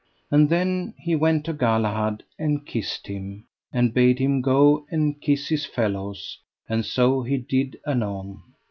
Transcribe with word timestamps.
And 0.31 0.49
then 0.49 0.95
he 0.97 1.13
went 1.15 1.45
to 1.45 1.53
Galahad 1.53 2.23
and 2.39 2.65
kissed 2.65 3.05
him, 3.05 3.45
and 3.71 3.93
bade 3.93 4.17
him 4.17 4.41
go 4.41 4.83
and 4.89 5.21
kiss 5.21 5.49
his 5.49 5.67
fellows: 5.67 6.39
and 6.67 6.83
so 6.83 7.21
he 7.21 7.37
did 7.37 7.79
anon. 7.85 8.41